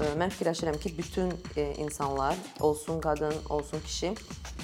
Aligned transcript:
e, 0.00 0.10
mən 0.20 0.32
fikirləşirəm 0.34 0.78
ki, 0.80 0.94
bütün 0.98 1.32
e, 1.56 1.74
insanlar, 1.82 2.36
olsun 2.60 3.00
qadın, 3.00 3.34
olsun 3.48 3.80
kişi, 3.86 4.14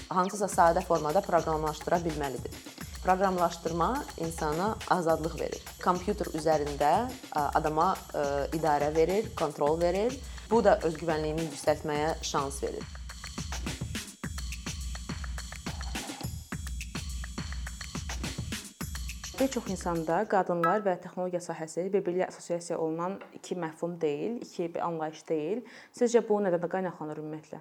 hansısa 0.08 0.48
sadə 0.50 0.82
formada 0.84 1.20
proqramlaşdıra 1.20 2.00
bilməlidir. 2.04 2.58
Proqramlaşdırma 3.04 3.90
insana 4.18 4.72
azadlıq 4.90 5.38
verir. 5.40 5.62
Kompüter 5.84 6.32
üzərində 6.34 6.92
adama 7.32 7.92
idarə 8.56 8.90
verir, 8.96 9.30
kontrol 9.38 9.80
verir. 9.80 10.16
Bu 10.50 10.64
da 10.64 10.78
özgüvənliyini 10.88 11.46
yüksəltməyə 11.52 12.14
şans 12.26 12.62
verir. 12.62 12.95
Bir 19.40 19.50
çox 19.52 19.66
insanda 19.68 20.22
qadınlar 20.32 20.80
və 20.80 20.94
texnologiya 20.96 21.42
sahəsi 21.44 21.82
bir-biri 21.92 22.22
ilə 22.22 22.28
assosiasiya 22.30 22.78
olunan 22.80 23.18
iki 23.36 23.52
məfhum 23.60 23.98
deyil, 24.00 24.38
iki 24.40 24.70
bir 24.74 24.80
anlayış 24.86 25.20
deyil. 25.28 25.58
Sizcə 25.92 26.22
bu 26.24 26.38
nədən 26.40 26.64
qaynaqlanır 26.72 27.20
ümumiyyətlə? 27.20 27.60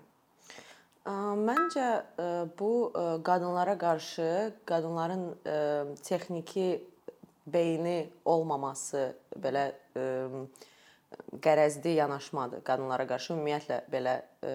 Məncə 1.49 1.89
bu 2.59 2.70
qadınlara 3.27 3.75
qarşı 3.81 4.29
qadınların 4.71 5.25
texniki 5.99 6.70
beyni 7.48 8.09
olmaması 8.26 9.12
belə 9.35 9.67
qərəzli 11.41 11.95
yanaşmadır 11.99 12.63
qadınlara 12.65 13.05
qarşı 13.09 13.33
ümumiyyətlə 13.35 13.79
belə 13.91 14.15
e, 14.43 14.51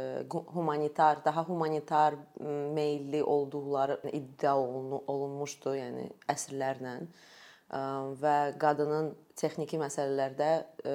humanitar, 0.54 1.24
daha 1.24 1.44
humanitar 1.48 2.16
meylli 2.74 3.22
olduqları 3.22 4.00
iddia 4.12 4.56
olunmuşdu, 4.58 5.74
yəni 5.78 6.08
əsrlərlə 6.32 6.96
e, 7.00 7.82
və 8.22 8.36
qadının 8.60 9.12
texniki 9.40 9.80
məsələlərdə 9.80 10.50
e, 10.84 10.94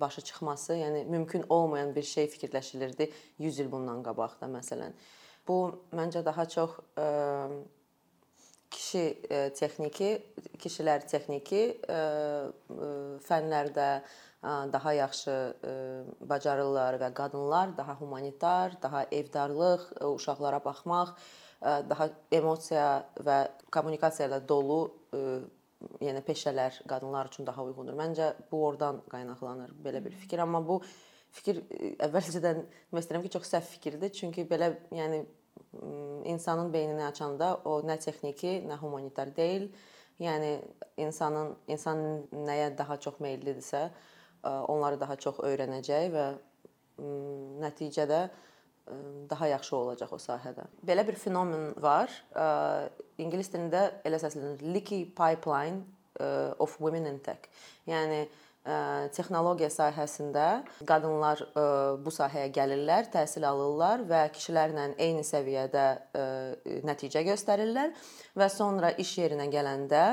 başa 0.00 0.24
çıxması, 0.24 0.76
yəni 0.80 1.04
mümkün 1.10 1.44
olmayan 1.48 1.94
bir 1.94 2.06
şey 2.06 2.30
fikirləşilirdi 2.36 3.10
100 3.38 3.60
il 3.60 3.72
bundan 3.72 4.04
qabaq 4.06 4.38
da 4.40 4.48
məsələn. 4.48 4.94
Bu 5.48 5.58
məncə 5.96 6.22
daha 6.24 6.44
çox 6.48 6.76
kişi 8.70 9.04
texniki, 9.58 10.10
kişilər 10.62 11.04
texniki 11.10 11.62
fənlərdə 13.26 13.88
daha 14.42 14.92
yaxşı 14.96 15.36
bacarırlar 16.20 16.96
və 17.02 17.12
qadınlar 17.14 17.76
daha 17.76 17.94
humanitar, 18.00 18.78
daha 18.82 19.04
evdarlıq, 19.04 19.86
uşaqlara 20.14 20.64
baxmaq, 20.64 21.14
daha 21.60 22.08
emosiya 22.32 22.90
və 23.20 23.38
kommunikasiya 23.72 24.30
ilə 24.30 24.40
dolu 24.48 24.80
yəni 26.00 26.22
peşələr 26.24 26.82
qadınlar 26.88 27.28
üçün 27.28 27.46
daha 27.46 27.64
uyğundur. 27.64 27.96
Məncə 27.96 28.32
bu 28.50 28.64
oradan 28.66 29.02
qaynaqlanır 29.12 29.76
belə 29.84 30.04
bir 30.04 30.16
fikir, 30.16 30.40
amma 30.44 30.60
bu 30.66 30.80
fikir 31.36 31.60
əvvəlcədən 32.04 32.64
demək 32.64 33.04
istəyirəm 33.04 33.24
ki, 33.26 33.32
çox 33.36 33.48
səhv 33.52 33.68
fikirdir. 33.76 34.12
Çünki 34.16 34.46
belə 34.48 34.72
yəni 34.92 35.22
insanın 36.32 36.72
beynini 36.72 37.04
açanda 37.04 37.54
o 37.64 37.80
nə 37.84 37.98
texniki, 38.00 38.62
nə 38.68 38.76
humanitar 38.80 39.32
deyil. 39.36 39.68
Yəni 40.20 40.58
insanın 41.00 41.54
insan 41.68 42.00
nəyə 42.32 42.72
daha 42.76 42.96
çox 43.00 43.20
meyllidirsə, 43.24 43.86
onları 44.42 45.00
daha 45.00 45.16
çox 45.20 45.40
öyrənəcək 45.44 46.10
və 46.14 46.26
nəticədə 47.64 48.20
daha 49.30 49.46
yaxşı 49.52 49.76
olacaq 49.76 50.12
o 50.16 50.18
sahədə. 50.20 50.66
Belə 50.86 51.06
bir 51.06 51.18
fenomen 51.20 51.70
var. 51.80 52.10
İngilis 53.20 53.52
dilində 53.52 53.86
elə 54.08 54.18
səslənir 54.22 54.64
leaky 54.64 55.04
pipeline 55.16 55.84
of 56.58 56.76
women 56.80 57.06
in 57.06 57.20
tech. 57.24 57.46
Yəni 57.88 58.24
texnologiya 59.16 59.70
sahəsində 59.72 60.46
qadınlar 60.88 61.40
bu 62.04 62.12
sahəyə 62.12 62.50
gəlirlər, 62.52 63.08
təhsil 63.14 63.46
alırlar 63.48 64.04
və 64.04 64.26
kişilərlə 64.34 64.90
eyni 65.00 65.24
səviyyədə 65.24 65.86
nəticə 66.84 67.24
göstərirlər 67.24 67.94
və 68.36 68.50
sonra 68.52 68.92
iş 69.00 69.14
yerinə 69.22 69.48
gələndə 69.52 70.04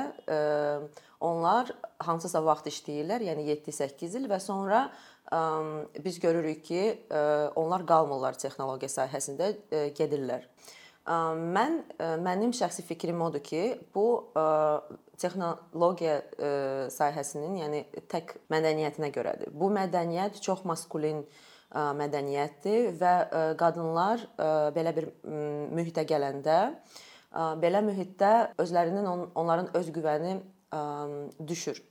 onlar 1.20 1.74
hansısa 2.00 2.40
vaxt 2.46 2.70
işləyirlər, 2.72 3.26
yəni 3.28 3.44
7-8 3.52 4.16
il 4.16 4.28
və 4.30 4.40
sonra 4.40 4.86
biz 6.00 6.16
görürük 6.22 6.64
ki, 6.64 6.82
onlar 7.60 7.84
qalmırlar 7.84 8.38
texnologiya 8.40 8.88
sahəsində, 8.88 9.52
gedirlər. 9.98 10.48
Mən 11.08 11.78
mənim 12.20 12.50
şəxsi 12.52 12.84
fikrim 12.84 13.22
odur 13.24 13.40
ki, 13.40 13.62
bu 13.94 14.28
texnologiya 15.18 16.18
sahəsinin, 16.92 17.56
yəni 17.62 17.80
tək 18.12 18.36
mədəniyyətinə 18.52 19.08
görədir. 19.14 19.52
Bu 19.56 19.70
mədəniyyət 19.72 20.42
çox 20.44 20.66
maskulin 20.68 21.24
mədəniyyətdir 21.72 22.92
və 23.00 23.14
qadınlar 23.60 24.22
belə 24.76 24.94
bir 24.96 25.10
mühitə 25.72 26.04
gələndə 26.08 26.60
belə 27.60 27.82
mühitdə 27.84 28.54
özlərinin 28.60 29.08
onların 29.34 29.74
öz 29.80 29.92
güvəni 29.92 30.38
düşür. 31.48 31.82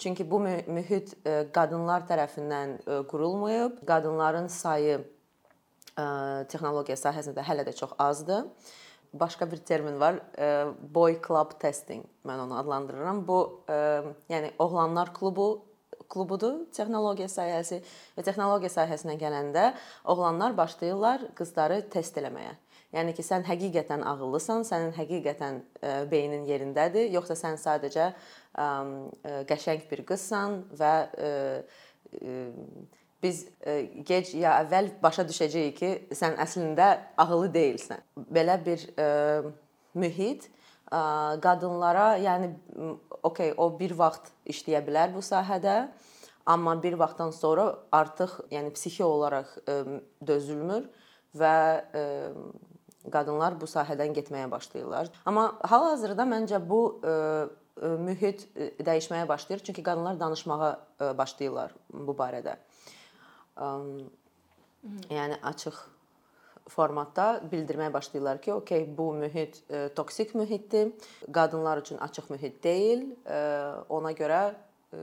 Çünki 0.00 0.24
bu 0.30 0.40
mühit 0.40 1.12
qadınlar 1.54 2.06
tərəfindən 2.08 3.06
qurulmayıb, 3.10 3.82
qadınların 3.86 4.46
sayı 4.48 5.02
texnologiya 6.50 6.98
sahəsində 7.00 7.44
hələ 7.46 7.64
də 7.68 7.74
çox 7.76 7.96
azdır. 7.98 8.46
Başqa 9.12 9.50
bir 9.50 9.58
termin 9.66 10.00
var, 10.00 10.20
boy 10.94 11.16
club 11.26 11.56
testing. 11.60 12.04
Mən 12.26 12.44
onu 12.44 12.58
adlandırıram. 12.58 13.24
Bu 13.26 13.64
yəni 14.30 14.52
oğlanlar 14.58 15.14
klubu 15.14 15.66
klubudur 16.10 16.64
texnologiya 16.74 17.28
sahəsi 17.30 17.80
və 18.16 18.24
texnologiya 18.26 18.70
sahəsinə 18.74 19.14
gələndə 19.18 19.70
oğlanlar 20.10 20.56
başlayırlar 20.58 21.28
qızları 21.38 21.84
test 21.90 22.18
eləməyə. 22.18 22.56
Yəni 22.90 23.14
ki, 23.14 23.22
sən 23.22 23.44
həqiqətən 23.46 24.02
ağıllısan, 24.02 24.64
sənin 24.66 24.90
həqiqətən 24.96 25.60
beynin 26.10 26.48
yerindədir, 26.48 27.06
yoxsa 27.14 27.36
sən 27.38 27.60
sadəcə 27.62 28.08
qəşəng 29.50 29.84
bir 29.92 30.02
qızsan 30.08 30.56
və 30.80 30.94
biz 33.22 33.44
e, 33.66 33.82
gec 34.06 34.32
ya 34.34 34.56
əvvəl 34.64 34.90
başa 35.02 35.24
düşəcəyik 35.28 35.76
ki, 35.76 35.90
sən 36.16 36.38
əslində 36.40 36.88
ağıllı 37.20 37.50
deyilsən. 37.56 38.04
Belə 38.32 38.56
bir 38.64 38.86
e, 38.96 39.08
mühit 40.00 40.46
e, 40.46 41.00
qadınlara, 41.44 42.14
yəni 42.22 42.52
okey, 43.22 43.54
o 43.56 43.68
bir 43.78 43.96
vaxt 43.98 44.32
işləyə 44.48 44.80
bilər 44.86 45.12
bu 45.14 45.24
sahədə, 45.24 45.90
amma 46.48 46.74
bir 46.82 46.96
vaxtdan 47.00 47.34
sonra 47.36 47.68
artıq 47.92 48.40
yəni 48.50 48.72
psixi 48.74 49.04
olaraq 49.04 49.52
dözülmür 50.26 50.86
və 51.36 51.52
qadınlar 53.12 53.58
bu 53.60 53.68
sahədən 53.70 54.16
getməyə 54.16 54.48
başlayırlar. 54.50 55.12
Amma 55.28 55.50
hal-hazırda 55.68 56.24
məncə 56.26 56.58
bu 56.64 56.80
mühit 58.08 58.48
dəyişməyə 58.56 59.28
başlayır, 59.28 59.62
çünki 59.68 59.84
qadınlar 59.84 60.18
danışmağa 60.20 60.72
başlayırlar 61.20 61.76
bu 61.92 62.16
barədə 62.16 62.56
yəni 63.60 65.36
açıq 65.42 65.78
formatda 66.70 67.26
bildirməyə 67.50 67.92
başlayırlar 67.92 68.40
ki, 68.42 68.52
okey, 68.54 68.86
bu 68.98 69.12
mühit 69.14 69.62
e, 69.70 69.88
toksik 69.94 70.34
mühitdir. 70.34 70.92
Qadınlar 71.32 71.78
üçün 71.78 71.98
açıq 71.98 72.30
mühit 72.30 72.62
deyil. 72.64 73.06
E, 73.26 73.40
ona 73.88 74.12
görə 74.16 74.42
e, 74.92 75.02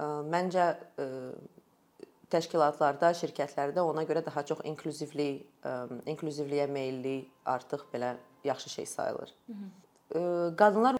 məncə 0.00 0.66
təşkilatlarda, 2.30 3.10
şirkətlərdə 3.18 3.82
ona 3.84 4.06
görə 4.08 4.22
daha 4.24 4.44
çox 4.46 4.62
inklüzivlik, 4.64 5.42
inklüzivliyə 6.08 6.68
meylli 6.70 7.16
artıq 7.44 7.82
belə 7.92 8.14
yaxşı 8.44 8.70
şey 8.70 8.86
sayılır. 8.86 9.34
Qadınlar 10.56 10.96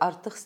artıq 0.00 0.38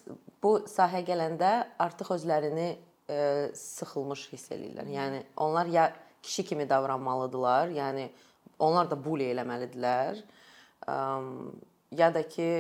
bu 0.43 0.57
sahəyə 0.73 1.05
gələndə 1.13 1.53
artıq 1.79 2.11
özlərini 2.17 2.73
ə, 3.11 3.51
sıxılmış 3.59 4.27
hiss 4.33 4.53
eləyirlər. 4.55 4.91
Yəni 4.95 5.23
onlar 5.37 5.71
ya 5.71 5.91
kişi 6.23 6.45
kimi 6.53 6.69
davranmalıdılar, 6.69 7.73
yəni 7.75 8.09
onlar 8.59 8.91
da 8.91 8.99
bully 9.05 9.31
eləməlidirlər. 9.35 10.21
Ə, 10.87 10.99
ya 11.99 12.13
da 12.15 12.23
ki, 12.29 12.51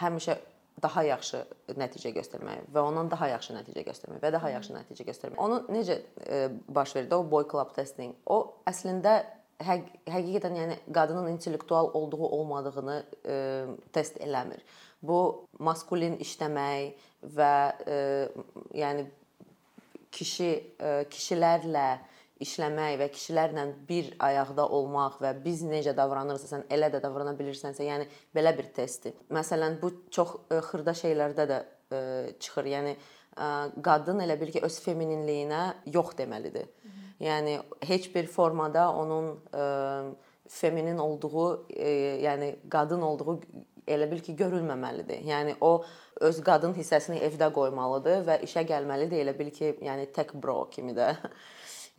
həmişə 0.00 0.38
daha 0.82 1.04
yaxşı 1.06 1.42
nəticə 1.78 2.10
göstərmək 2.16 2.70
və 2.74 2.82
ondan 2.82 3.10
daha 3.12 3.28
yaxşı 3.34 3.54
nəticə 3.54 3.84
göstərmək 3.86 4.22
və 4.24 4.32
daha 4.34 4.50
yaxşı 4.54 4.74
nəticə 4.74 5.06
göstərmək. 5.06 5.38
Onu 5.42 5.60
necə 5.72 5.98
ə, 6.00 6.42
baş 6.68 6.96
verdi 6.96 7.14
o 7.14 7.22
boy 7.28 7.46
club 7.50 7.74
testing? 7.76 8.16
O 8.26 8.40
əslində 8.68 9.20
həq 9.62 9.90
həqiqətən 10.10 10.58
yəni 10.58 10.78
qadının 10.94 11.28
intellektual 11.34 11.92
olduğu 11.98 12.26
olmadığını 12.26 12.98
ə, 13.02 13.36
test 13.94 14.18
eləmir. 14.24 14.64
Bu 15.02 15.18
maskulin 15.62 16.16
işləmək 16.22 16.96
və 17.36 17.54
ə, 17.86 18.00
yəni 18.78 19.06
kişi 20.12 20.50
e, 20.78 20.90
kişilərlə 21.10 21.86
işləmək 22.42 22.98
və 23.00 23.08
kişilərlə 23.14 23.64
bir 23.88 24.10
ayaqda 24.22 24.66
olmaq 24.76 25.20
və 25.22 25.32
biz 25.44 25.62
necə 25.66 25.94
davranırsa 25.96 26.50
sən 26.50 26.64
elə 26.74 26.90
də 26.92 27.00
davrana 27.02 27.34
bilirsənsə, 27.38 27.86
yəni 27.86 28.08
belə 28.34 28.54
bir 28.58 28.72
testdir. 28.76 29.14
Məsələn, 29.32 29.78
bu 29.82 29.92
çox 30.10 30.36
e, 30.50 30.60
xırda 30.68 30.94
şeylərdə 30.98 31.48
də 31.50 31.60
e, 31.62 32.00
çıxır. 32.40 32.70
Yəni 32.76 32.96
qadın 33.32 34.18
elə 34.20 34.34
bil 34.36 34.50
ki, 34.52 34.60
öz 34.60 34.74
feminинliyinə 34.84 35.62
yox 35.94 36.10
deməlidir. 36.18 36.66
Yəni 37.22 37.54
heç 37.88 38.10
bir 38.12 38.26
formada 38.28 38.90
onun 38.92 39.38
feminin 40.52 40.98
olduğu, 41.00 41.46
yəni 41.72 42.50
qadın 42.68 43.00
olduğu 43.08 43.38
elə 43.88 44.10
bil 44.10 44.20
ki, 44.20 44.34
görülməməlidir. 44.36 45.24
Yəni 45.24 45.56
o 45.64 45.72
öz 46.28 46.38
qadın 46.46 46.74
hissəsini 46.76 47.20
evdə 47.26 47.48
qoymalıdır 47.54 48.22
və 48.28 48.38
işə 48.46 48.64
gəlməlidir 48.68 49.24
elə 49.24 49.34
bil 49.38 49.50
ki, 49.54 49.76
yəni 49.82 50.08
tək 50.14 50.34
bro 50.38 50.62
kimi 50.72 50.94
də. 50.96 51.14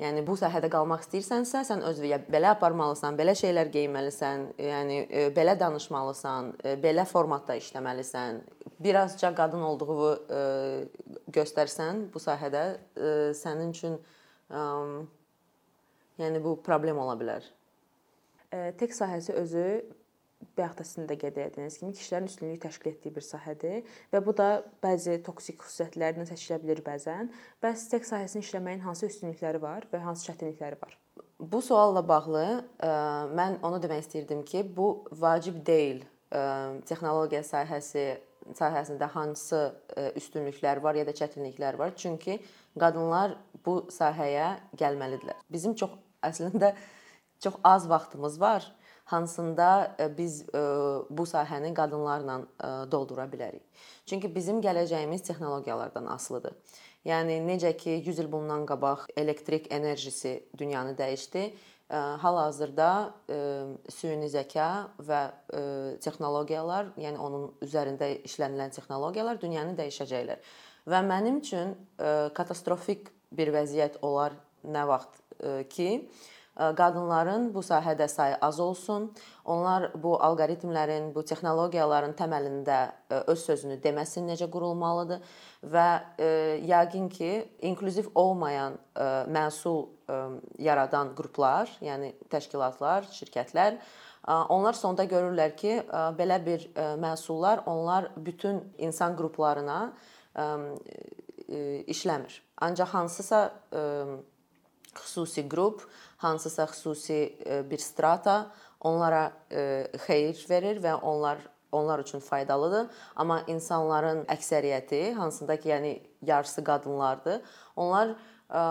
Yəni 0.02 0.24
bu 0.26 0.34
sahədə 0.34 0.72
qalmaq 0.74 1.04
istəyirsənsə, 1.04 1.60
sən 1.68 1.84
öz 1.86 2.00
belə 2.34 2.50
aparmalısan, 2.56 3.14
belə 3.14 3.36
şeylər 3.38 3.70
geyinməlisən, 3.76 4.48
yəni 4.58 4.96
e, 5.06 5.26
belə 5.36 5.54
danışmalısan, 5.60 6.50
e, 6.66 6.74
belə 6.82 7.06
formatda 7.06 7.54
işləməlisən. 7.60 8.40
Birazca 8.82 9.30
qadın 9.38 9.62
olduğunu 9.68 10.10
e, 10.34 10.42
göstərsən 11.38 12.08
bu 12.14 12.22
sahədə 12.24 12.64
sənin 13.38 13.70
üçün 13.70 14.00
yəni 16.20 16.42
bu 16.44 16.56
problem 16.66 16.98
ola 17.06 17.14
bilər. 17.20 17.46
Tek 18.82 18.98
sahəsi 18.98 19.38
özü 19.38 19.68
bayaq 20.58 20.78
da 20.80 20.86
sizin 20.88 21.08
də 21.10 21.18
qeyd 21.22 21.38
etdiyiniz 21.46 21.78
kimi 21.80 21.94
kişilərin 21.98 22.30
üstünlüyü 22.30 22.60
təşkil 22.66 22.92
etdiyi 22.94 23.16
bir 23.16 23.26
sahədir 23.26 23.96
və 24.14 24.22
bu 24.26 24.36
da 24.38 24.50
bəzi 24.84 25.20
toksik 25.26 25.64
xüsusiyyətlərdən 25.64 26.30
seçilə 26.30 26.60
bilər 26.64 26.84
bəzən. 26.86 27.32
Bəs 27.64 27.88
seks 27.92 28.14
sahəsində 28.14 28.46
işləməyin 28.46 28.84
hansı 28.86 29.10
üstünlükləri 29.12 29.62
var 29.62 29.88
və 29.94 30.02
hansı 30.04 30.30
çətinlikləri 30.32 30.80
var? 30.82 30.98
Bu 31.40 31.62
sualla 31.62 32.04
bağlı 32.08 32.46
ə, 32.80 32.92
mən 33.36 33.60
onu 33.64 33.82
demək 33.84 34.06
istirdim 34.06 34.44
ki, 34.48 34.64
bu 34.76 35.06
vacib 35.12 35.60
deyil. 35.66 36.04
Ə, 36.34 36.44
texnologiya 36.90 37.44
sahəsi 37.48 38.08
sahəsində 38.52 39.08
hansı 39.14 39.60
üstünlüklər 40.20 40.82
var 40.84 40.98
ya 41.00 41.06
da 41.08 41.14
çətinliklər 41.16 41.78
var? 41.80 41.94
Çünki 41.96 42.40
qadınlar 42.80 43.38
bu 43.66 43.86
sahəyə 43.94 44.50
gəlməlidirlər. 44.80 45.40
Bizim 45.52 45.76
çox 45.80 45.96
əslində 46.24 46.74
çox 47.44 47.56
az 47.64 47.88
vaxtımız 47.90 48.40
var 48.42 48.68
hansında 49.06 49.96
e, 50.00 50.18
biz 50.18 50.42
e, 50.42 50.62
bu 51.10 51.26
sahəni 51.28 51.74
qadınlarla 51.74 52.40
e, 52.40 52.92
doldura 52.92 53.26
bilərik. 53.32 53.64
Çünki 54.06 54.36
bizim 54.36 54.62
gələcəyimiz 54.62 55.24
texnologiyalardan 55.28 56.08
asılıdır. 56.16 56.56
Yəni 57.06 57.42
necə 57.44 57.74
ki 57.78 58.02
100 58.06 58.20
il 58.20 58.32
bundan 58.32 58.66
qabaq 58.66 59.10
elektrik 59.18 59.72
enerjisi 59.74 60.44
dünyanı 60.58 60.96
dəyişdi, 60.96 61.50
hal-hazırda 61.94 62.90
süni 63.92 64.30
zəka 64.32 64.68
və 65.04 65.20
texnologiyalar, 66.02 66.94
yəni 66.98 67.20
onun 67.20 67.50
üzərində 67.62 68.08
işlənilən 68.24 68.72
texnologiyalar 68.72 69.42
dünyanı 69.42 69.76
dəyişəcəklər. 69.82 70.40
Və 70.88 71.02
mənim 71.04 71.42
üçün 71.44 71.76
katastrofik 72.40 73.12
bir 73.36 73.52
vəziyyət 73.52 74.00
olar 74.02 74.40
nə 74.64 74.88
vaxt 74.88 75.20
ki, 75.76 75.90
qadınların 76.56 77.48
bu 77.54 77.64
sahədə 77.66 78.08
sayı 78.08 78.36
az 78.42 78.60
olsun. 78.60 79.10
Onlar 79.46 79.90
bu 80.04 80.14
alqoritmlərin, 80.22 81.10
bu 81.16 81.24
texnologiyaların 81.26 82.14
təməlində 82.20 82.80
öz 83.28 83.40
sözünü 83.40 83.80
deməsin 83.84 84.30
necə 84.30 84.50
qurulmalıdır 84.54 85.24
və 85.74 85.88
yəqin 86.70 87.10
ki, 87.10 87.32
inklüziv 87.66 88.12
olmayan 88.16 88.78
məhsul 89.34 89.88
yaradan 90.62 91.16
qruplar, 91.18 91.72
yəni 91.82 92.14
təşkilatlar, 92.30 93.10
şirkətlər 93.12 93.80
onlar 94.54 94.78
sonda 94.78 95.04
görürlər 95.10 95.56
ki, 95.58 95.82
belə 96.20 96.38
bir 96.46 96.70
məhsullar 97.02 97.66
onlar 97.66 98.12
bütün 98.16 98.62
insan 98.78 99.18
qruplarına 99.18 99.92
işləmir. 101.90 102.40
Ancaq 102.62 102.94
hansısa 102.94 103.52
xüsusi 104.96 105.48
qrup 105.50 105.88
hansısa 106.18 106.64
xüsusi 106.64 107.38
e, 107.46 107.70
bir 107.70 107.78
strata 107.78 108.52
onlara 108.80 109.32
e, 109.52 109.88
xeyir 110.08 110.46
verir 110.50 110.84
və 110.84 110.94
onlar 111.02 111.38
onlar 111.74 112.00
üçün 112.00 112.20
faydalıdır. 112.20 112.88
Amma 113.16 113.42
insanların 113.48 114.24
əksəriyyəti, 114.30 115.14
hansında 115.18 115.58
ki, 115.60 115.70
yəni 115.70 115.94
yarısı 116.22 116.64
qadınlardır, 116.64 117.42
onlar 117.76 118.14
ə, 118.50 118.62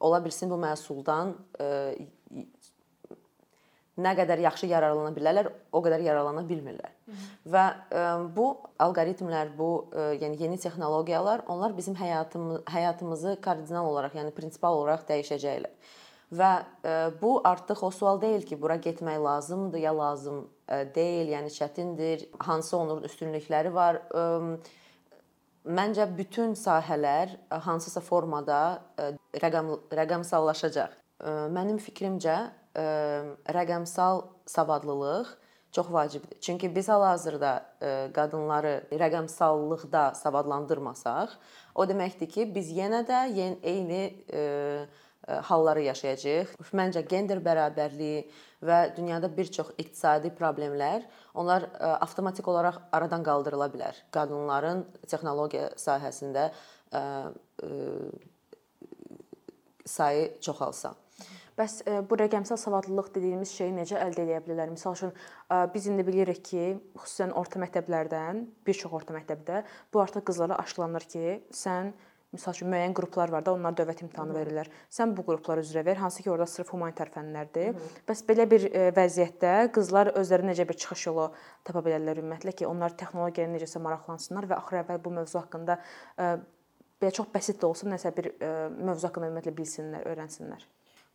ola 0.00 0.18
bilsin 0.24 0.50
bu 0.50 0.58
məhsuldan 0.58 1.36
ə, 1.62 1.68
nə 3.98 4.14
qədər 4.16 4.40
yaxşı 4.40 4.66
yararlana 4.70 5.10
bilərlər, 5.16 5.50
o 5.72 5.82
qədər 5.84 6.00
yararlana 6.06 6.44
bilmirlər. 6.48 6.92
Hı 7.06 7.12
-hı. 7.12 7.26
Və 7.54 7.64
ə, 7.72 8.04
bu 8.36 8.46
alqoritmlər, 8.78 9.56
bu 9.58 9.70
ə, 9.92 10.06
yəni 10.22 10.40
yeni 10.42 10.58
texnologiyalar, 10.58 11.42
onlar 11.48 11.76
bizim 11.76 11.94
həyatımız 11.94 12.62
həyatımızı 12.66 13.40
kardinal 13.40 13.86
olaraq, 13.86 14.14
yəni 14.14 14.30
prinsipal 14.30 14.78
olaraq 14.78 15.04
dəyişəcəklər. 15.08 15.74
Və 16.32 16.52
e, 16.84 16.92
bu 17.20 17.40
artıq 17.44 17.82
o 17.84 17.90
sual 17.92 18.20
deyil 18.20 18.46
ki, 18.48 18.56
bura 18.60 18.78
getmək 18.80 19.18
lazımdır 19.24 19.78
ya 19.78 19.92
lazım 19.98 20.46
e, 20.68 20.78
deyil, 20.94 21.28
yəni 21.34 21.52
çətindir, 21.52 22.24
hansı 22.38 22.76
onun 22.76 23.02
üstünlükləri 23.08 23.74
var. 23.74 24.00
Məncə 25.62 26.08
bütün 26.16 26.56
sahələr 26.58 27.36
e, 27.36 27.60
hansısa 27.66 28.00
formada 28.00 28.62
rəqəm 29.44 29.74
rəqəmsallaşacaq. 29.92 30.96
Mənim 31.54 31.76
fikrimcə 31.78 32.38
rəqəmsal 32.74 34.24
savadlılıq 34.46 35.28
çox 35.72 35.92
vacibdir. 35.92 36.40
Çünki 36.40 36.68
biz 36.76 36.88
hal-hazırda 36.88 37.52
qadınları 38.14 38.74
rəqəmsallıqda 38.92 40.14
savadlandırmasaq, 40.14 41.32
o 41.74 41.86
deməkdir 41.88 42.28
ki, 42.28 42.54
biz 42.54 42.72
yenə 42.76 43.00
də 43.08 43.22
eyni 43.62 44.02
halları 45.48 45.80
yaşayacağıq. 45.86 46.56
Məncə 46.76 47.04
gender 47.08 47.38
bərabərliyi 47.40 48.26
və 48.62 48.78
dünyada 48.96 49.30
bir 49.36 49.48
çox 49.54 49.70
iqtisadi 49.78 50.32
problemlər 50.36 51.06
onlar 51.34 51.68
avtomatik 51.80 52.48
olaraq 52.48 52.80
aradan 52.92 53.22
qaldırıla 53.24 53.68
bilər. 53.72 53.96
Qadınların 54.12 54.84
texnologiya 55.06 55.72
sahəsində 55.80 56.50
sayı 59.86 60.40
çoxalsa. 60.40 60.94
Bəs 61.58 61.82
bu 62.08 62.16
rəqəmsal 62.16 62.56
savadlılıq 62.56 63.10
dediyimiz 63.14 63.50
şeyi 63.52 63.74
necə 63.76 63.98
əldə 64.00 64.24
edə 64.24 64.38
bilərlər? 64.46 64.72
Məsəl 64.72 64.96
üçün 64.96 65.12
biz 65.74 65.88
indi 65.90 66.06
bilirik 66.06 66.40
ki, 66.48 66.70
xüsusən 66.96 67.34
orta 67.36 67.60
məktəblərdən, 67.60 68.46
bir 68.66 68.78
çox 68.78 68.94
orta 69.00 69.16
məktəbdə 69.16 69.60
bu 69.92 70.00
artıq 70.00 70.24
qızlara 70.30 70.56
aşılanır 70.64 71.04
ki, 71.12 71.26
sən 71.52 71.92
Məsəl 72.32 72.54
üçün 72.56 72.70
müəyyən 72.72 72.94
qruplar 72.96 73.28
var 73.28 73.42
da, 73.44 73.52
onlar 73.52 73.74
dövlət 73.76 73.98
imtahanı 74.06 74.32
verirlər. 74.32 74.68
Sən 74.88 75.10
bu 75.12 75.20
qruplar 75.26 75.60
üzrə 75.60 75.82
ver, 75.84 75.98
hansı 76.00 76.22
ki, 76.24 76.30
orada 76.32 76.46
sırf 76.48 76.70
humanitar 76.72 77.10
fənlərdir. 77.12 77.74
Hı 77.74 77.82
-hı. 77.82 78.04
Bəs 78.08 78.22
belə 78.28 78.46
bir 78.48 78.64
e, 78.70 78.86
vəziyyətdə 78.96 79.68
qızlar 79.76 80.14
özləri 80.16 80.48
necə 80.48 80.64
bir 80.68 80.78
çıxış 80.84 81.06
yolu 81.06 81.26
tapa 81.64 81.82
bilərlər 81.84 82.22
ümumiyyətlə 82.22 82.54
ki, 82.56 82.66
onlar 82.66 82.96
texnologiyaya 82.96 83.52
necəsə 83.52 83.84
maraqlansınlar 83.84 84.48
və 84.48 84.56
axır 84.56 84.80
əvvəl 84.80 85.04
bu 85.04 85.10
mövzu 85.18 85.38
haqqında 85.42 85.78
e, 86.18 86.36
belə 87.02 87.12
çox 87.12 87.28
bəsit 87.34 87.60
də 87.60 87.66
olsa 87.68 87.86
nəsə 87.92 88.16
bir 88.16 88.32
e, 88.32 88.52
mövzu 88.80 89.06
haqqında 89.06 89.28
ümumiyyətlə 89.28 89.56
bilsinlər, 89.60 90.08
öyrənsinlər. 90.08 90.64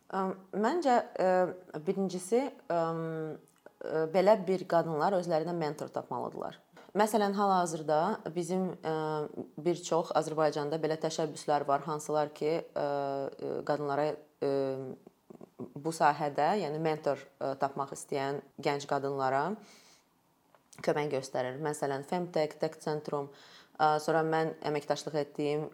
Məncə 0.08 0.94
birincisi 1.84 2.40
belə 4.14 4.38
bir 4.46 4.64
qadınlar 4.70 5.12
özlərinə 5.18 5.52
mentor 5.52 5.92
tapmalıdırlar. 5.92 6.56
Məsələn, 6.96 7.34
hal-hazırda 7.36 7.98
bizim 8.34 8.70
bir 9.60 9.76
çox 9.84 10.08
Azərbaycanda 10.16 10.80
belə 10.80 10.96
təşəbbüslər 11.02 11.66
var, 11.68 11.84
hansılar 11.84 12.32
ki, 12.34 12.54
qadınlara 13.68 14.08
bu 15.76 15.92
sahədə, 15.92 16.54
yəni 16.64 16.80
mentor 16.80 17.20
tapmaq 17.60 17.92
istəyən 17.92 18.40
gənc 18.64 18.88
qadınlara 18.88 19.44
kömək 20.82 21.12
göstərir. 21.18 21.60
Məsələn, 21.62 22.08
Femtech, 22.08 22.56
Tech 22.58 22.80
Centrum, 22.80 23.28
sonra 23.78 24.24
mən 24.26 24.54
əməkdaşlıq 24.66 25.16
etdiyim 25.20 25.66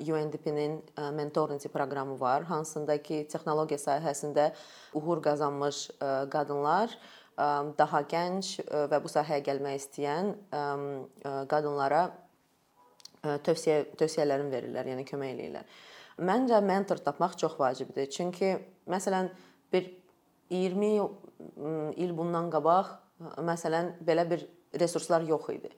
UNDP-nin 0.00 0.78
mentoring 1.16 1.60
proqramı 1.72 2.18
var, 2.20 2.46
hansında 2.48 2.96
ki, 3.02 3.26
texnologiya 3.28 3.80
sahəsində 3.80 4.50
uğur 4.96 5.20
qazanmış 5.24 5.84
qadınlar 6.32 6.96
daha 7.78 8.02
gənc 8.08 8.54
və 8.92 9.00
bu 9.04 9.12
sahəyə 9.12 9.44
gəlmək 9.44 9.80
istəyən 9.82 10.32
qadınlara 11.52 12.06
tövsiyə 13.22 13.84
tövsiyələrini 14.00 14.50
verirlər, 14.52 14.88
yəni 14.94 15.04
kömək 15.08 15.34
eləyirlər. 15.36 15.76
Məncə 16.22 16.58
mentor 16.64 17.00
tapmaq 17.04 17.36
çox 17.40 17.54
vacibdir. 17.60 18.08
Çünki 18.10 18.56
məsələn 18.90 19.30
bir 19.72 19.92
20 20.50 20.88
il 22.00 22.16
bundan 22.16 22.50
qabaq 22.52 22.96
məsələn 23.44 23.94
belə 24.04 24.26
bir 24.28 24.44
resurslar 24.80 25.24
yox 25.28 25.48
idi. 25.54 25.70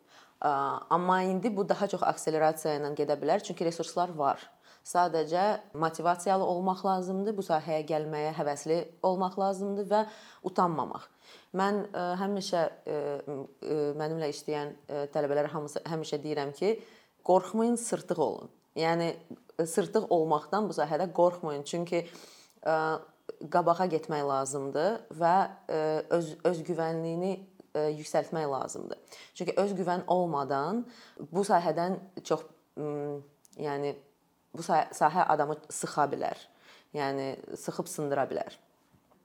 Amma 0.45 1.23
indi 1.23 1.57
bu 1.57 1.65
daha 1.69 1.89
çox 1.89 2.03
akselerasiya 2.05 2.77
ilə 2.81 2.91
gedə 2.99 3.17
bilər, 3.21 3.41
çünki 3.45 3.65
resurslar 3.65 4.13
var. 4.17 4.43
Sadəcə 4.85 5.45
motivasiyalı 5.81 6.45
olmaq 6.45 6.83
lazımdır, 6.85 7.33
bu 7.39 7.43
sahəyə 7.47 7.87
gəlməyə 7.89 8.35
həvəsli 8.37 8.77
olmaq 9.09 9.39
lazımdır 9.41 9.87
və 9.89 10.03
utanmamaq. 10.45 11.07
Mən 11.57 11.81
ə, 11.89 12.03
həmişə 12.21 12.61
ə, 12.61 12.99
ə, 13.25 13.79
mənimlə 13.97 14.29
işləyən 14.35 14.75
ə, 14.75 15.07
tələbələrə 15.15 15.49
hamısı 15.55 15.81
həmişə 15.89 16.21
deyirəm 16.27 16.53
ki, 16.59 16.75
qorxmayın, 17.25 17.81
sırtıq 17.81 18.21
olun. 18.21 18.53
Yəni 18.77 19.15
sırtıq 19.57 20.11
olmaqdan 20.13 20.69
bu 20.69 20.77
sahədə 20.77 21.09
qorxmayın, 21.17 21.65
çünki 21.65 22.05
ə, 22.05 22.77
qabağa 23.49 23.89
getmək 23.97 24.29
lazımdır 24.29 25.01
və 25.17 25.35
ə, 25.41 25.83
öz 26.19 26.33
özgüvənliyini 26.53 27.33
yüksəltmək 27.75 28.49
lazımdır. 28.51 28.99
Çünki 29.35 29.55
özgüvən 29.59 30.07
olmadan 30.07 30.85
bu 31.33 31.43
sahədən 31.47 31.99
çox 32.25 32.45
yəni 33.59 33.95
bu 34.55 34.63
sahə 34.67 35.27
adamı 35.29 35.59
sıxa 35.71 36.07
bilər. 36.13 36.39
Yəni 36.95 37.57
sıxıb 37.59 37.89
sındıra 37.91 38.29
bilər. 38.31 38.55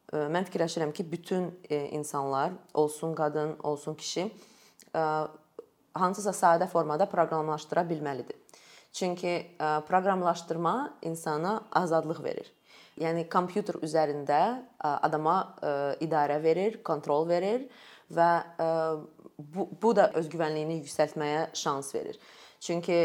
Mən 0.09 0.47
fikirləşirəm 0.47 0.89
ki, 0.93 1.05
bütün 1.11 1.51
insanlar, 1.69 2.51
olsun 2.73 3.13
qadın, 3.15 3.51
olsun 3.63 3.93
kişi, 3.95 4.31
hansısa 5.93 6.33
sadə 6.33 6.65
formada 6.67 7.05
proqramlaşdıra 7.09 7.83
bilməlidir. 7.89 8.37
Çünki 8.93 9.51
proqramlaşdırma 9.59 10.97
insana 11.01 11.61
azadlıq 11.71 12.23
verir. 12.23 12.49
Yəni 12.97 13.27
kompüter 13.29 13.77
üzərində 13.85 14.63
adama 14.81 15.53
idarə 16.01 16.41
verir, 16.43 16.81
kontrol 16.83 17.29
verir 17.29 17.69
və 18.13 18.31
bu, 19.39 19.69
bu 19.81 19.95
da 19.95 20.09
özgüvənliyini 20.19 20.79
yüksəltməyə 20.81 21.49
şans 21.57 21.93
verir. 21.95 22.19
Çünki 22.59 22.97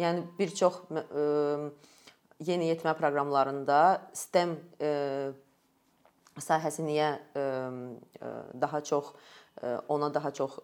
yəni 0.00 0.24
bir 0.38 0.54
çox 0.56 0.80
yeniyetmə 2.40 2.94
proqramlarında 2.96 3.80
STEM 4.16 4.54
sahəsi 6.38 6.86
niyə 6.86 7.10
daha 8.60 8.80
çox 8.80 9.12
ona 9.90 10.08
daha 10.14 10.30
çox 10.30 10.60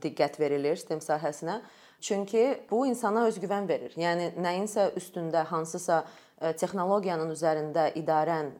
diqqət 0.00 0.38
verilir 0.40 0.78
STEM 0.78 1.02
sahəsinə? 1.02 1.60
Çünki 2.00 2.44
bu 2.70 2.84
insana 2.86 3.26
özgüvən 3.26 3.66
verir. 3.68 3.96
Yəni 3.98 4.30
nəyinsə 4.38 4.92
üstündə 4.96 5.42
hansısa 5.50 6.04
texnologiyanın 6.38 7.32
üzərində 7.34 7.88
idarən 7.98 8.52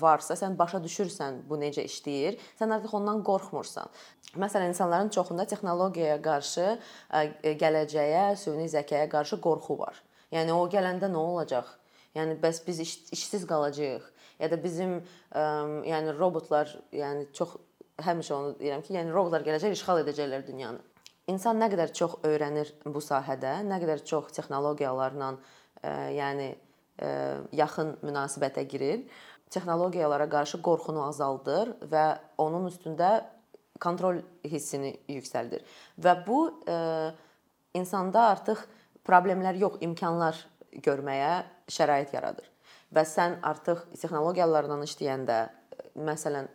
varsa, 0.00 0.36
sən 0.36 0.56
başa 0.58 0.82
düşürsən 0.84 1.42
bu 1.48 1.58
necə 1.60 1.84
işləyir, 1.88 2.38
sən 2.60 2.74
artıq 2.76 2.96
ondan 2.98 3.22
qorxmursan. 3.26 3.88
Məsələn, 4.36 4.72
insanların 4.72 5.12
çoxunda 5.12 5.46
texnologiyaya 5.48 6.18
qarşı, 6.24 6.66
gələcəyə, 7.60 8.24
süni 8.40 8.68
zəkaya 8.72 9.08
qarşı 9.12 9.40
qorxu 9.44 9.78
var. 9.80 10.02
Yəni 10.32 10.52
o 10.56 10.64
gələndə 10.72 11.08
nə 11.12 11.20
olacaq? 11.20 11.68
Yəni 12.16 12.36
bəs 12.40 12.60
biz 12.66 12.80
iş, 12.84 12.96
işsiz 13.16 13.46
qalacağıq 13.48 14.08
ya 14.42 14.50
da 14.50 14.58
bizim 14.62 14.98
ə, 14.98 15.44
yəni 15.86 16.16
robotlar, 16.18 16.72
yəni 16.92 17.28
çox 17.36 17.54
həmişə 18.02 18.34
onu 18.34 18.54
deyirəm 18.58 18.82
ki, 18.84 18.96
yəni 18.96 19.14
robotlar 19.14 19.44
gələcək 19.46 19.76
işğal 19.76 20.02
edəcəklər 20.02 20.46
dünyanı. 20.46 20.82
İnsan 21.30 21.60
nə 21.62 21.68
qədər 21.72 21.92
çox 21.94 22.18
öyrənir 22.26 22.72
bu 22.84 23.00
sahədə, 23.04 23.60
nə 23.68 23.78
qədər 23.82 24.02
çox 24.08 24.32
texnologiyalarla 24.38 25.30
ə, 25.32 25.92
yəni 26.16 26.48
yaxın 27.56 27.96
münasibətə 28.04 28.64
girir, 28.68 29.04
texnologiyalara 29.52 30.28
qarşı 30.32 30.60
qorxunu 30.64 31.02
azaldır 31.08 31.74
və 31.92 32.04
onun 32.38 32.68
üstündə 32.70 33.24
kontrol 33.82 34.20
hissini 34.44 34.94
yüksəldir. 35.10 35.64
Və 35.98 36.14
bu 36.26 36.44
ə, 36.68 37.12
insanda 37.74 38.28
artıq 38.32 38.62
problemlər 39.06 39.58
yox, 39.58 39.80
imkanlar 39.82 40.38
görməyə 40.84 41.42
şərait 41.68 42.14
yaradır. 42.14 42.48
Və 42.92 43.04
sən 43.08 43.38
artıq 43.42 43.86
texnologiyalarla 43.96 44.76
işləyəndə, 44.86 45.38
məsələn, 45.96 46.48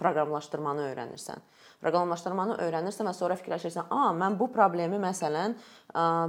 proqramlaşdırmanı 0.00 0.86
öyrənirsən. 0.90 1.42
Proqramlaşdırmanı 1.84 2.56
öyrənirsən 2.64 3.08
və 3.08 3.12
sonra 3.12 3.36
fikirləşirsən, 3.36 3.90
"A, 3.90 4.12
mən 4.16 4.38
bu 4.38 4.48
problemi 4.52 4.96
məsələn 5.02 5.54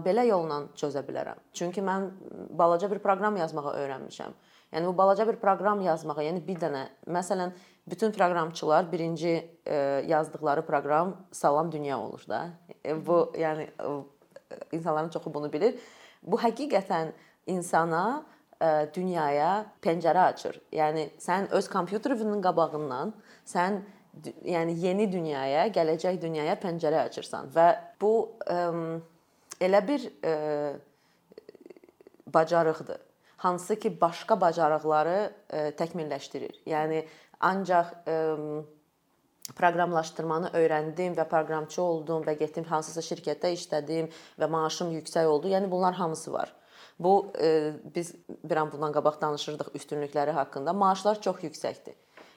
belə 0.06 0.26
yolla 0.28 0.66
çözə 0.76 1.06
bilərəm." 1.08 1.40
Çünki 1.54 1.82
mən 1.82 2.10
balaca 2.50 2.92
bir 2.92 3.00
proqram 3.00 3.38
yazmağı 3.38 3.74
öyrənmişəm. 3.84 4.36
Yəni 4.74 4.88
bu 4.88 4.98
balaca 4.98 5.28
bir 5.28 5.38
proqram 5.40 5.82
yazmağa, 5.82 6.22
yəni 6.24 6.42
bir 6.48 6.60
dənə, 6.60 6.84
məsələn, 7.08 7.54
bütün 7.88 8.12
proqramçılar 8.12 8.92
birinci 8.92 9.62
yazdıkları 10.08 10.66
proqram 10.66 11.16
Salam 11.32 11.72
Dünya 11.72 12.00
olur 12.00 12.24
da. 12.30 12.50
E, 12.86 13.06
bu 13.06 13.32
yəni 13.38 13.70
insanların 14.72 15.10
çoxu 15.10 15.34
bunu 15.34 15.54
bilir. 15.54 15.80
Bu 16.24 16.38
həqiqətən 16.38 17.12
insana 17.48 18.26
dünyaya 18.96 19.66
pəncərə 19.84 20.32
açır. 20.32 20.60
Yəni 20.72 21.10
sən 21.20 21.50
öz 21.52 21.68
kompüterinin 21.70 22.42
qabağından 22.42 23.14
sən 23.46 23.82
yəni 24.46 24.76
yeni 24.80 25.08
dünyaya, 25.12 25.68
gələcək 25.76 26.22
dünyaya 26.22 26.56
pəncərə 26.62 27.06
açırsan 27.10 27.52
və 27.56 27.68
bu 28.02 28.14
ə, 28.48 28.60
elə 29.64 29.82
bir 29.88 30.08
ə, 30.22 30.36
bacarıqdır. 32.28 33.02
Hansı 33.46 33.76
ki, 33.80 33.92
başqa 34.02 34.40
bacarıqları 34.42 35.18
ə, 35.26 35.66
təkmilləşdirir. 35.80 36.64
Yəni 36.70 37.04
ancaq 37.44 37.92
ə, 38.08 38.18
proqramlaşdırmanı 39.54 40.50
öyrəndim 40.58 41.16
və 41.18 41.28
proqramçı 41.30 41.82
oldum 41.82 42.24
və 42.26 42.34
getdim 42.40 42.66
hansısa 42.70 43.04
şirkətdə 43.06 43.52
işlədim 43.54 44.10
və 44.42 44.50
maaşım 44.50 44.96
yüksək 44.98 45.30
oldu. 45.30 45.52
Yəni 45.54 45.70
bunlar 45.72 45.94
hamısı 45.94 46.34
var. 46.34 46.54
Bu 47.00 47.34
e, 47.42 47.74
biz 47.96 48.16
bir 48.44 48.58
an 48.58 48.72
bundan 48.72 48.94
qabaq 48.96 49.22
danışırdıq 49.22 49.76
üstünlükləri 49.76 50.32
haqqında. 50.32 50.74
Maaşlar 50.74 51.22
çox 51.22 51.44
yüksəkdir. 51.44 51.94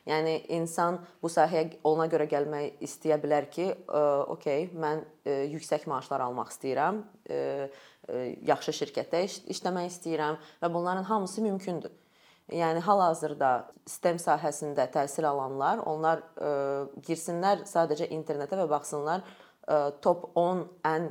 Yəni 0.08 0.34
insan 0.56 0.98
bu 1.22 1.28
sahəyə 1.28 1.78
ona 1.86 2.06
görə 2.08 2.24
gəlmək 2.30 2.80
istəyə 2.86 3.18
bilər 3.20 3.48
ki, 3.52 3.66
okey, 4.34 4.70
mən 4.72 5.04
yüksək 5.52 5.84
maaşlar 5.90 6.24
almaq 6.24 6.52
istəyirəm, 6.54 7.02
yaxşı 8.48 8.76
şirkətdə 8.80 9.24
iş, 9.26 9.40
işləmək 9.52 9.90
istəyirəm 9.92 10.38
və 10.62 10.70
bunların 10.72 11.04
hamısı 11.10 11.44
mümkündür. 11.44 11.92
Yəni 12.48 12.80
hal-hazırda 12.80 13.50
STEM 13.84 14.16
sahəsində 14.22 14.86
təhsil 14.94 15.26
alanlar, 15.28 15.82
onlar 15.84 16.22
girsinlər 17.04 17.66
sadəcə 17.68 18.08
internetə 18.16 18.56
və 18.56 18.64
baxsınlar 18.70 19.26
top 20.00 20.30
10 20.34 20.64
ən 20.88 21.08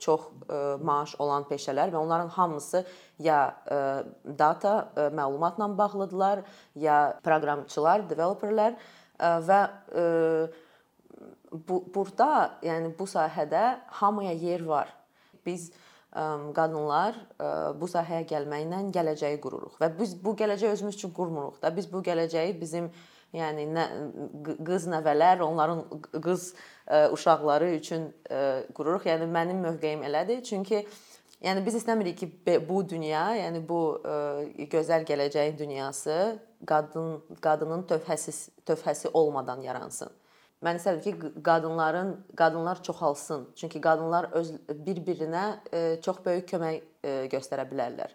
çox 0.00 0.26
maaş 0.80 1.14
olan 1.20 1.44
peşələr 1.50 1.92
və 1.92 2.00
onların 2.00 2.28
hamısı 2.32 2.84
ya 3.18 3.40
data 4.24 4.74
məlumatla 4.96 5.68
bağlıdırlar, 5.78 6.44
ya 6.74 6.98
proqramçılar, 7.24 8.06
developerlər 8.08 8.78
və 9.20 9.60
bu 11.54 11.84
burada, 11.94 12.58
yəni 12.66 12.94
bu 12.98 13.04
sahədə 13.06 13.78
hamıya 14.00 14.32
yer 14.32 14.64
var. 14.66 14.88
Biz 15.46 15.70
qadınlar 16.54 17.18
bu 17.80 17.86
sahəyə 17.90 18.24
gəlməklə 18.30 18.80
gələcəyi 18.94 19.40
qururuq 19.42 19.76
və 19.82 19.90
biz 19.98 20.16
bu 20.24 20.34
gələcəyi 20.38 20.72
özümüz 20.72 20.94
üçün 20.94 21.12
qurmuruq 21.14 21.60
da. 21.62 21.70
Biz 21.76 21.92
bu 21.92 22.00
gələcəyi 22.06 22.56
bizim 22.60 22.90
yəni 23.34 23.66
nə 23.74 23.84
qız 24.64 24.86
nəvələr, 24.92 25.42
onların 25.44 25.82
qız 26.22 26.52
ə, 26.86 27.08
uşaqları 27.14 27.72
üçün 27.78 28.08
ə, 28.30 28.40
qururuq. 28.76 29.08
Yəni 29.10 29.28
mənim 29.30 29.62
mövqeyim 29.64 30.04
elədir. 30.06 30.42
Çünki 30.46 30.84
yəni 31.44 31.64
biz 31.66 31.80
istəmirik 31.82 32.18
ki, 32.22 32.30
bu 32.68 32.82
dünya, 32.88 33.26
yəni 33.42 33.62
bu 33.68 33.80
ə, 34.00 34.18
gözəl 34.72 35.06
gələcəyin 35.08 35.58
dünyası 35.58 36.18
qadın 36.66 37.18
qadının 37.44 37.82
tövhəsiz 37.90 38.48
tövhəsi 38.66 39.10
olmadan 39.12 39.62
yaransın. 39.66 40.12
Mən 40.64 40.78
istərdim 40.78 41.02
ki, 41.04 41.42
qadınların 41.44 42.14
qadınlar 42.36 42.82
çoxalsın. 42.82 43.50
Çünki 43.56 43.80
qadınlar 43.84 44.30
öz 44.32 44.54
bir-birinə 44.86 46.00
çox 46.00 46.22
böyük 46.24 46.46
kömək 46.54 46.78
göstərə 47.34 47.66
bilərlər. 47.68 48.14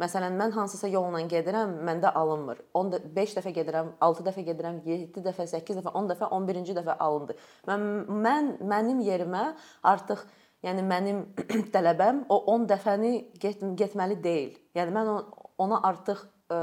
Məsələn, 0.00 0.36
mən 0.40 0.54
hansısa 0.54 0.88
yolla 0.88 1.20
gedirəm, 1.28 1.74
məndə 1.84 2.12
alınmır. 2.16 2.62
10 2.74 2.94
5 3.16 3.34
dəfə 3.36 3.52
gedirəm, 3.56 3.90
6 4.00 4.24
dəfə 4.28 4.44
gedirəm, 4.46 4.78
7 4.86 5.24
dəfə, 5.26 5.46
8 5.50 5.80
dəfə, 5.80 5.92
10 6.00 6.12
dəfə, 6.12 6.28
11-ci 6.36 6.76
dəfə 6.78 6.94
alındı. 7.04 7.36
Mən 7.68 7.84
mən 8.26 8.52
mənim 8.70 9.02
yerimə 9.04 9.50
artıq 9.92 10.24
yəni 10.64 10.84
mənim 10.88 11.20
tələbəm 11.74 12.24
o 12.32 12.40
10 12.54 12.66
dəfəni 12.70 13.12
get 13.42 13.60
getməli 13.82 14.16
deyil. 14.24 14.56
Yəni 14.78 14.96
mən 14.96 15.12
ona 15.60 15.82
artıq 15.90 16.24
ə, 16.48 16.60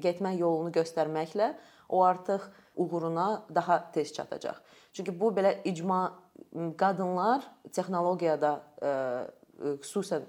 getmək 0.00 0.40
yolunu 0.40 0.72
göstərməklə 0.74 1.52
o 1.90 2.02
artıq 2.06 2.46
uğuruna 2.80 3.42
daha 3.54 3.80
tez 3.92 4.12
çatacaq. 4.12 4.56
Çünki 4.92 5.12
bu 5.20 5.32
belə 5.36 5.58
icma 5.68 6.00
qadınlar 6.80 7.44
texnologiyada 7.72 8.54
ə, 8.80 8.94
xüsusən 9.60 10.24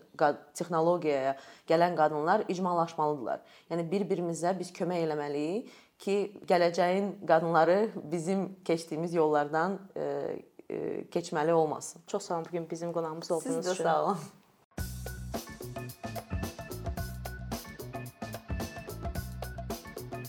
texnologiyaya 0.53 1.35
gələn 1.69 1.95
qadınlar 1.95 2.43
icmalaşmalıdırlar. 2.47 3.41
Yəni 3.71 3.87
bir-birimizə 3.91 4.53
biz 4.59 4.73
kömək 4.75 5.05
eləməliyik 5.07 5.71
ki, 6.01 6.17
gələcəyin 6.49 7.13
qadınları 7.27 7.79
bizim 8.11 8.47
keçdiyimiz 8.65 9.13
yollardan 9.13 9.79
keçməli 11.11 11.51
olmasın. 11.53 12.01
Çox 12.07 12.23
sağ 12.23 12.35
olun 12.35 12.45
bu 12.45 12.51
gün 12.51 12.69
bizim 12.69 12.93
qonağımız 12.93 13.31
oldunuz. 13.31 13.65
Siz 13.65 13.79
də 13.79 13.83
sağ 13.83 14.03
olun. 14.05 14.17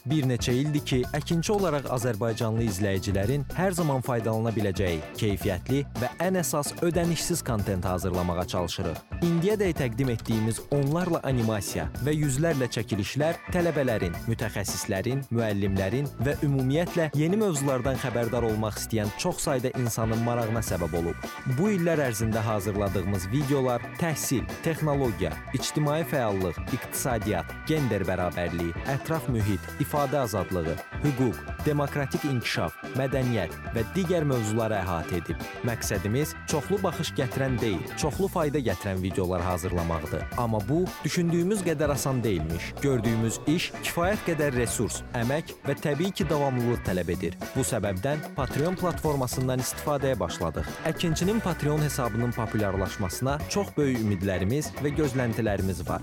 Bir 0.07 0.27
neçə 0.27 0.55
ildir 0.59 0.83
ki, 0.87 1.01
əkinçi 1.15 1.53
olaraq 1.55 1.87
azərbaycanlı 1.95 2.67
izləyicilərin 2.67 3.47
hər 3.55 3.77
zaman 3.79 4.03
faydalana 4.03 4.51
biləcəyi 4.57 4.99
keyfiyyətli 5.21 5.85
və 6.03 6.15
ən 6.27 6.43
əsas 6.43 6.75
ödənişsiz 6.83 7.45
kontent 7.47 7.87
hazırlamağa 7.87 8.49
çalışırıq. 8.55 9.12
İndiyədək 9.23 9.77
təqdim 9.79 10.09
etdiyimiz 10.17 10.57
onlarla 10.75 11.21
animasiya 11.29 11.85
və 12.03 12.11
yüzlərlə 12.17 12.67
çəkilişlər 12.75 13.37
tələbələrin, 13.55 14.17
mütəxəssislərin, 14.27 15.21
müəllimlərin 15.31 16.09
və 16.27 16.35
ümumiyyətlə 16.43 17.07
yeni 17.15 17.39
mövzulardan 17.39 18.01
xəbərdar 18.03 18.43
olmaq 18.49 18.81
istəyən 18.81 19.13
çox 19.23 19.45
sayda 19.45 19.71
insanın 19.79 20.25
marağına 20.27 20.65
səbəb 20.67 20.97
olub. 20.99 21.29
Bu 21.55 21.71
illər 21.71 22.03
ərzində 22.09 22.43
hazırladığımız 22.43 23.29
videolar 23.31 23.85
təhsil, 24.01 24.43
texnologiya, 24.67 25.31
ictimai 25.55 26.01
fəallıq, 26.11 26.59
iqtisadiyyat, 26.75 27.55
gender 27.71 28.03
bərabərliyi, 28.09 28.75
ətraf 28.97 29.31
mühit, 29.31 29.71
ifadə 29.87 30.25
azadlığı, 30.25 30.75
hüquq, 31.07 31.39
demokratik 31.63 32.27
inkişaf, 32.27 32.75
mədəniyyət 32.99 33.55
və 33.79 33.87
digər 33.95 34.27
mövzuları 34.27 34.81
əhatə 34.83 35.23
edib. 35.23 35.49
Məqsədimiz 35.71 36.35
çoxlu 36.51 36.83
baxış 36.83 37.15
gətirən 37.23 37.61
deyil, 37.63 37.87
çoxlu 37.95 38.27
fayda 38.27 38.59
gətirən 38.59 38.99
videolar 38.99 39.12
hazırlamaqdır. 39.41 40.23
Amma 40.39 40.61
bu 40.69 40.85
düşündüyümüz 41.05 41.63
qədər 41.67 41.93
asan 41.93 42.23
deyilmiş. 42.25 42.73
Gördüyümüz 42.83 43.41
iş 43.47 43.71
kifayət 43.83 44.25
qədər 44.27 44.57
resurs, 44.57 45.03
əmək 45.15 45.55
və 45.67 45.77
təbii 45.81 46.13
ki, 46.13 46.29
davamlılıq 46.31 46.85
tələb 46.87 47.13
edir. 47.17 47.39
Bu 47.57 47.65
səbəbdən 47.67 48.23
Patreon 48.37 48.77
platformasından 48.81 49.63
istifadəyə 49.65 50.19
başladıq. 50.21 50.69
Əkinçinin 50.93 51.41
Patreon 51.41 51.83
hesabının 51.83 52.33
populyarlaşmasına 52.33 53.39
çox 53.49 53.75
böyük 53.77 54.01
ümidlərimiz 54.05 54.73
və 54.83 54.95
gözləntilərimiz 54.97 55.89
var. 55.89 56.03